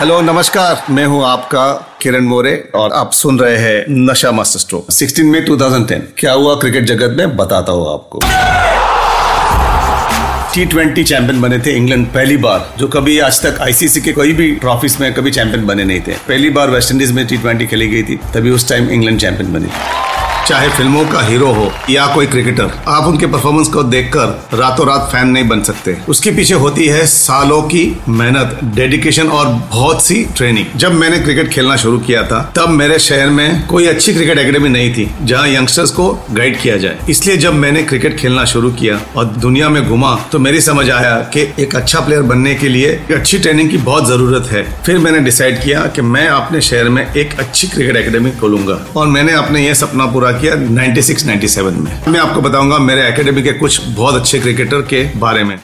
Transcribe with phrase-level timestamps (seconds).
[0.00, 1.62] Hello नमस्कार। मैं हूँ आपका
[2.02, 6.54] किरण मोरे और आप सुन रहे हैं नशा मास्टर स्ट्रोक। 16 मई 2010 क्या हुआ
[6.54, 7.36] क्रिकेट जगत में?
[7.36, 8.20] बताता हूँ आपको।
[10.54, 14.32] टी ट्वेंटी चैंपियन बने थे इंग्लैंड पहली बार, जो कभी आज तक आईसीसी के कोई
[14.32, 17.66] भी ट्रॉफीज में कभी चैंपियन बने नहीं थे। पहली बार वेस्ट इंडीज में टी ट्वेंटी
[17.66, 20.07] खेली गई थी, तभी उस टाइम इंग्लैंड चैंपियन बनी। थी
[20.48, 25.08] चाहे फ़िल्मों का हीरो हो या कोई क्रिकेटर आप उनके परफॉर्मेंस को देखकर रातों रात
[25.12, 30.22] फ़ैन नहीं बन सकते। उसके पीछे होती है सालों की मेहनत डेडिकेशन और बहुत सी
[30.36, 34.38] ट्रेनिंग जब मैंने क्रिकेट खेलना शुरू किया था, तब मेरे शहर में कोई अच्छी क्रिकेट
[34.38, 38.70] एकेडमी नहीं थी, जहाँ यंगस्टर्स को गाइड किया जाए। इसलिए जब मैंने क्रिकेट खेलना शुरू
[38.72, 42.68] किया और दुनिया में घुमा तो मेरी समझ आया कि एक अच्छा प्लेयर बनने के
[42.68, 46.88] लिए अच्छी ट्रेनिंग की बहुत ज़रूरत है। फिर मैंने डिसाइड किया कि मैं अपने शहर
[46.88, 51.74] में एक अच्छी क्रिकेट एकेडमी खोलूँगा। और मैंने अपने ये सपना पूरा किया 96 97
[51.74, 55.58] में। मैं आपको बताऊँगा मेरे एकेडमी के कुछ बहुत अच्छे क्रिकेटर के बारे में।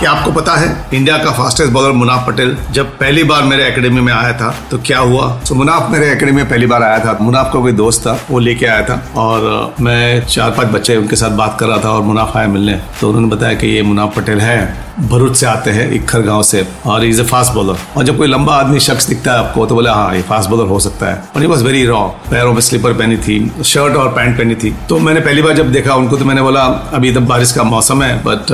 [0.00, 4.00] क्या आपको पता है इंडिया का फास्टेस्ट बॉलर मुनाफ पटेल जब पहली बार मेरे एकेडमी
[4.00, 5.40] में आया था तो क्या हुआ?
[5.48, 8.38] तो मुनाफ मेरे एकेडमी में पहली बार आया था। मुनाफ का कोई दोस्त था, वो
[8.38, 12.02] लेके आया था। और, मैं चार पाँच बच्चे उनके साथ बात कर रहा था और
[12.02, 15.90] मुनाफ आया मिलने। तो उन्होंने बताया कि ये मुनाफ पटेल है। भरूच से आते हैं,
[15.92, 19.32] इक्खर गाँव से। और इज़ ए फास्ट बॉलर और जब कोई लंबा आदमी शख्स दिखता
[19.32, 21.84] है आपको तो बोला हाँ ये फास्ट बॉलर हो सकता है। और ये वॉज़ वेरी
[21.86, 22.00] रॉ
[22.30, 25.72] पैरों में स्लीपर पहनी थी शर्ट और पैंट पहनी थी। तो मैंने पहली बार जब
[25.72, 26.62] देखा, उनको तो मैंने बोला,
[26.94, 28.52] अभी तब बारिश का मौसम है बट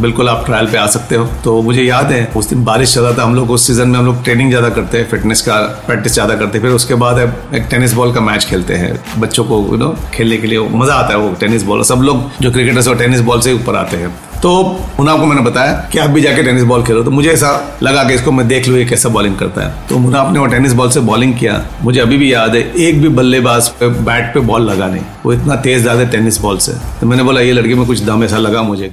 [0.00, 3.12] बिल्कुल आप ट्रायल पे आ सकते हो। तो मुझे याद है, उस दिन बारिश चल
[3.18, 6.14] था, हम लोग उस सीज़न में हम लोग ट्रेनिंग ज़्यादा करते हैं फिटनेस का प्रैक्टिस
[6.14, 7.18] ज़्यादा करते हैं। फिर उसके बाद
[7.54, 10.94] एक टेनिस बॉल का मैच खेलते हैं, बच्चों को यू नो खेलने के लिए मज़ा
[10.94, 13.96] आता है वो टेनिस बॉल सब लोग जो क्रिकेटर्स और टेनिस बॉल से ऊपर आते
[13.96, 14.50] हैं। तो
[14.98, 18.04] मुना को मैंने बताया कि आप भी जाके टेनिस बॉल खेलो। तो मुझे ऐसा लगा
[18.04, 20.72] कि इसको मैं देख लूँ, ये कैसा बॉलिंग करता है। तो मुनाफ ने वो टेनिस
[20.72, 24.40] बॉल से बॉलिंग किया। मुझे अभी भी याद है, एक भी बल्लेबाज पे बैट पे
[24.40, 27.74] बॉल लगा नहीं। वो इतना तेज ज़्यादा टेनिस बॉल से। तो मैंने बोला, ये लड़की
[27.74, 28.92] में कुछ दम ऐसा लगा मुझे।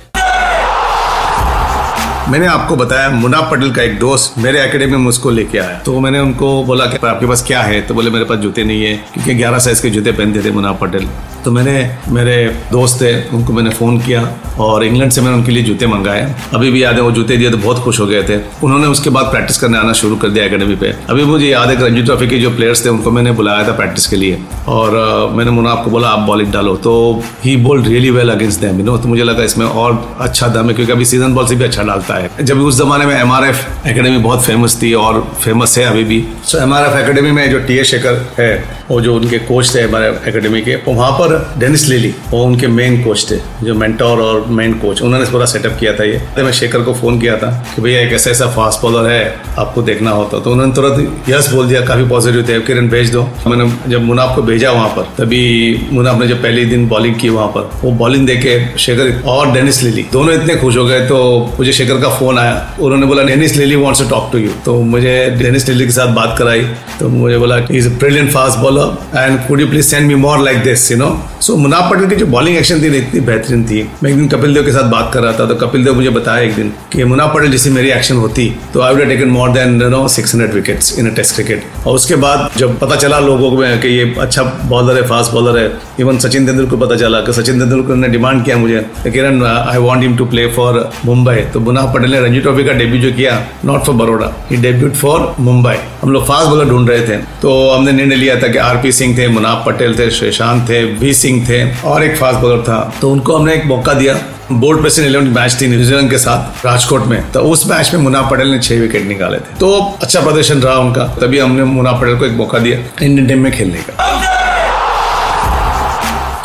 [2.30, 6.00] मैंने आपको बताया मुना पटेल का एक दोस्त मेरे एकेडमी में मुझको लेके आया। तो
[6.00, 7.82] मैंने उनको बोला कि, आपके पास क्या है?
[7.82, 10.72] तो बोले, मेरे पास जूते नहीं है, क्योंकि 11 साइज़ के जूते पहनते थे मुना
[10.72, 11.08] पटेल।
[11.46, 11.76] तो मैंने,
[12.10, 12.36] मेरे
[12.72, 14.22] दोस्त थे, उनको मैंने फ़ोन किया
[14.60, 17.50] और इंग्लैंड से मैंने उनके लिए जूते मंगाए। अभी भी याद है, वो जूते दिए
[17.50, 20.46] तो बहुत खुश हो गए थे। उन्होंने उसके बाद प्रैक्टिस करने आना शुरू कर दिया
[20.46, 23.68] अकेडमी पे। अभी मुझे याद है, रणजी ट्रॉफी के जो प्लेयर्स थे, उनको मैंने बुलाया
[23.68, 24.98] था प्रैक्टिस के लिए। और
[25.36, 28.98] मैंने मुना आपको बोला, आप बॉलिंग डालो। तो he bowled really well against them no
[28.98, 31.84] तो मुझे लगा इसमें और अच्छा दम है क्योंकि अभी सीज़न बॉल से भी अच्छा
[31.84, 35.86] डालता है। जब उस जमाने में एम आर एकेडमी बहुत फ़ेमस थी और फ़ेमस है
[35.86, 39.38] अभी भी। सो एम आर एकेडमी में जो टी एस शेखर है, वो जो उनके
[39.40, 41.27] कोच थे हमारे एकेडमी के वहाँ पर
[41.60, 45.78] डेनिस लिली वो उनके मेन कोच थे, जो मेंटोर और मेन कोच उन्होंने पूरा सेटअप
[45.80, 48.82] किया था ये। मैं शेखर को फ़ोन किया था कि भैया एक ऐसा ऐसा फास्ट
[48.82, 49.24] बॉलर है,
[49.60, 53.22] आपको देखना होता। तो उन्होंने तुरंत यस बोल दिया, काफ़ी पॉजिटिव थे। किरण भेज दो।
[53.48, 55.44] मैंने जब मुनाफ को भेजा वहाँ पर, तभी
[55.92, 59.82] मुनाफ ने जब पहले दिन बॉलिंग की वहाँ पर, वो बॉलिंग देखे शेखर और डेनिस
[59.84, 61.18] लिली दोनों इतने खुश हो गए। तो
[61.58, 64.82] मुझे शेखर का फ़ोन आया, उन्होंने बोला Dennis Lillee wants to talk to you तो
[64.84, 66.62] मुझे डेनिस लिली के साथ बात कराई।
[67.00, 70.58] तो मुझे बोला is brilliant fast bowler and could you please send me more like
[70.64, 71.10] this you know
[71.42, 74.54] so Munaf Patel की जो बॉलिंग एक्शन थी इतनी बेहतरीन थी मैं एक दिन कपिल
[74.54, 77.04] देव के साथ बात कर रहा था तो कपिल देव मुझे बताया एक दिन कि
[77.06, 80.98] मुनाफ पटेल जैसी मेरी एक्शन होती तो I would taken more than no 600 wickets
[81.00, 84.44] in a test cricket और उसके बाद जब पता चला लोगों को कि ये अच्छा
[84.70, 85.66] बॉलर है फास्ट बॉलर है
[86.00, 89.78] इवन सचिन तेंदुलकर को पता चला कि सचिन तेंदुलकर ने डिमांड किया मुझे Kiran I
[89.80, 93.16] want him to play for Mumbai तो मुनाफ पटेल ने रणजी ट्रॉफी का डेब्यू जो
[93.16, 97.18] किया not for Baroda he debut for Mumbai हम लोग फास्ट बॉलर ढूंढ रहे थे
[97.42, 101.14] तो हमने निर्णय लिया था कि आरपी सिंह थे मुनाफ पटेल थे श्रीशांत थे वी
[101.16, 104.20] सिंह थे और एक फास्ट बॉलर था। तो उनको हमने एक मौका दिया
[104.52, 108.22] बोर्ड प्रेसिडेंट इलेवन मैच थी न्यूजीलैंड के साथ राजकोट में। तो उस मैच में मुना
[108.22, 109.72] पटेल ने छह विकेट निकाले थे। तो
[110.02, 113.52] अच्छा प्रदर्शन रहा उनका, तभी हमने मुना पटेल को एक मौका दिया, इंडियन टीम में
[113.52, 114.17] खेलने का।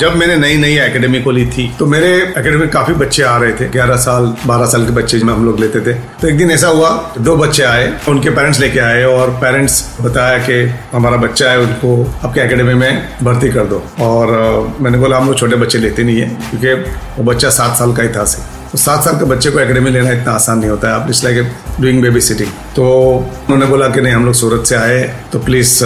[0.02, 2.08] जब मैंने नई नई एकेडमी खोली थी तो मेरे
[2.38, 5.60] एकेडमी में काफ़ी बच्चे आ रहे थे। ग्यारह साल, बारह साल के बच्चे हम लोग
[5.60, 6.88] लेते थे। तो एक दिन ऐसा हुआ,
[7.18, 10.54] दो बच्चे आए, उनके पेरेंट्स लेके आए और पेरेंट्स बताया कि
[10.92, 11.92] हमारा बच्चा है, उनको
[12.24, 14.32] आपके एकेडमी में भर्ती कर दो। और
[14.80, 16.74] मैंने बोला, हम लोग छोटे बच्चे लेते नहीं है, क्योंकि
[17.18, 18.24] वो बच्चा सात साल का ही था
[18.72, 21.22] तो सात साल के बच्चे को एकेडमी लेना इतना आसान नहीं होता है। आप it's
[21.24, 21.48] like
[21.80, 22.84] doing babysitting तो
[23.14, 25.02] उन्होंने बोला कि नहीं, हम लोग सूरत से आए
[25.32, 25.84] तो प्लीज़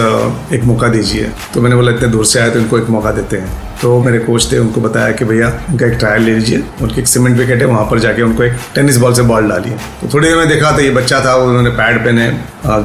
[0.55, 3.37] एक मौका दीजिए। तो मैंने बोला, इतने दूर से आए तो इनको एक मौका देते
[3.37, 7.01] हैं। तो मेरे कोच थे उनको बताया कि भैया, उनका एक ट्रायल ले लीजिए। उनकी
[7.01, 9.69] एक सीमेंट विकेट है, वहाँ पर जाके उनको एक टेनिस बॉल से बॉल डाली
[10.01, 12.31] तो थोड़ी देर में देखा था ये बच्चा था, उन्होंने पैड पहने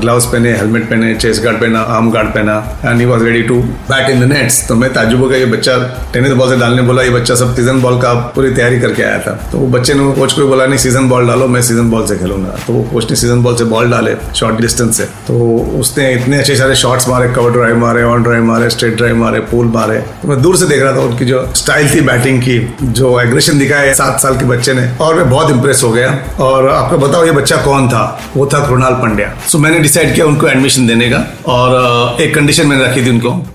[0.01, 3.55] ग्लव्स पहने हेलमेट पहने चेस्ट गार्ड पहना आर्म गार्ड पहना and he was ready to
[3.63, 5.77] bat in the nets तो मैं ताजुब गया, ये बच्चा
[6.13, 9.19] टेनिस बॉल से डालने बोला, ये बच्चा सब सीज़न बॉल का पूरी तैयारी करके आया
[9.19, 12.07] था। तो वो बच्चे ने कोच को बोला, नहीं सीज़न बॉल डालो, मैं सीज़न बॉल
[12.07, 15.39] से खेलूँगा। तो वो कोच ने सीज़न बॉल से बॉल डाले शॉर्ट डिस्टेंस से। तो
[15.81, 19.41] उसने इतने अच्छे सारे शॉट्स मारे कवर ड्राइव मारे ऑन ड्राइव मारे स्ट्रेट ड्राइव मारे
[19.51, 22.75] पुल मारे। तो मैं दूर से देख रहा था उनकी जो स्टाइल थी बैटिंग की,
[22.83, 26.69] जो एग्रेशन दिखाया सात साल के बच्चे ने। और मैं बहुत इंप्रेस हो गया। और
[26.69, 28.21] आपको बताओ, ये बच्चा कौन था?
[28.37, 32.67] वो था कृणाल पंड्या। सो मैंने डिसाइड किया उनको एडमिशन देने का। और एक कंडीशन
[32.67, 33.47] मैंने रखी थी उनको।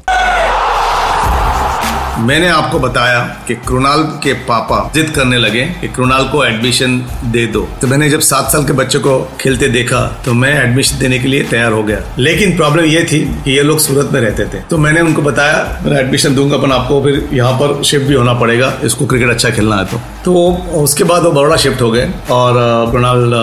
[2.20, 6.98] मैंने आपको बताया कि कृणाल के पापा जिद करने लगे कि कृणाल को एडमिशन
[7.32, 11.00] दे दो। तो मैंने जब सात साल के बच्चे को खेलते देखा तो मैं एडमिशन
[11.00, 14.20] देने के लिए तैयार हो गया। लेकिन प्रॉब्लम ये थी कि ये लोग सूरत में
[14.22, 18.06] रहते थे। तो मैंने उनको बताया, मैं एडमिशन दूँगा, पर आपको फिर यहाँ पर शिफ्ट
[18.08, 20.34] भी होना पड़ेगा। इसको क्रिकेट अच्छा खेलना है तो। तो
[20.82, 22.54] उसके बाद वो बड़ोड़ा शिफ्ट हो गए और
[22.92, 23.34] कृणाल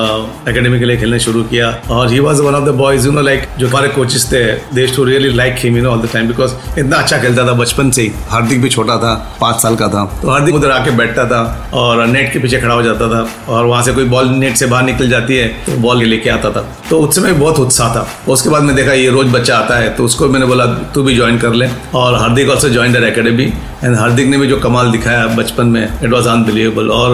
[0.49, 3.23] एकेडमी के लिए खेलने शुरू किया। और he was one of the boys you know
[3.23, 4.45] like जो हमारे कोचेस थे
[4.75, 7.53] they too really like him you know all the time because इतना अच्छा खेलता था
[7.55, 10.91] बचपन से ही। हार्दिक भी छोटा था, पाँच साल का था। तो हार्दिक उधर आके
[10.99, 14.29] बैठता था और नेट के पीछे खड़ा हो जाता था और वहाँ से कोई बॉल
[14.31, 17.59] नेट से बाहर निकल जाती है तो बॉल लेके आता था। तो उस समय बहुत
[17.59, 20.67] उत्साह था। उसके बाद मैं देखा, ये रोज बच्चा आता है तो उसको मैंने बोला,
[20.95, 23.53] तू भी ज्वाइन कर ले। और Hardik also join the academy
[23.85, 27.13] and Hardik ने भी जो कमाल दिखाया बचपन में इट वॉज़ अनबिलीवेबल और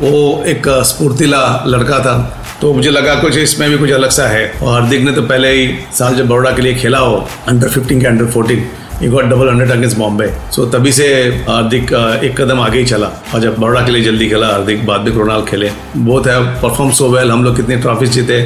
[0.00, 2.18] वो एक स्फूर्तिला लड़का था
[2.60, 5.52] तो मुझे लगा कुछ इसमें भी कुछ अलग सा है। और हार्दिक ने तो पहले
[5.52, 5.68] ही
[5.98, 7.14] साल जब बड़ोड़ा के लिए खेला हो
[7.48, 8.66] अंडर फिफ्टीन के under fourteen
[9.00, 11.04] he got double hundred against Bombay so तभी से
[11.48, 11.92] हार्दिक
[12.24, 15.12] एक कदम आगे ही चला और जब बड़ोड़ा के लिए जल्दी खेला हार्दिक बाद में
[15.14, 18.40] कृणाल खेले बहुत है परफॉर्म सो वेल हम लोग कितनी ट्रॉफीज जीते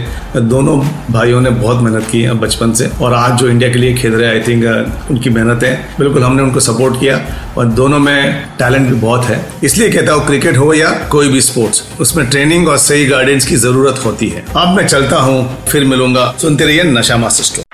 [0.49, 0.79] दोनों
[1.13, 4.29] भाइयों ने बहुत मेहनत की बचपन से और आज जो इंडिया के लिए खेल रहे
[4.29, 7.21] आई थिंक उनकी मेहनत है बिल्कुल हमने उनको सपोर्ट किया
[7.59, 8.17] और दोनों में
[8.59, 12.69] टैलेंट भी बहुत है इसलिए कहता हूँ क्रिकेट हो या कोई भी स्पोर्ट्स उसमें ट्रेनिंग
[12.69, 16.83] और सही गाइडेंस की ज़रूरत होती है अब मैं चलता हूँ फिर मिलूँगा सुनते रहिए
[16.93, 17.74] नशा मास्टर स्टोर